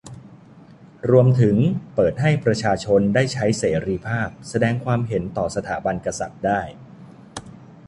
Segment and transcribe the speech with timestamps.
[1.11, 1.55] รวมถึง
[1.95, 6.61] เปิดให้ประชาชน ได้ใช้เสรีภาพแสดงความคิดเห็นต่อสถาบันกษัตริย์ได้